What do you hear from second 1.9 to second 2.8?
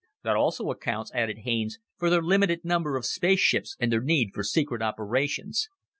"for their limited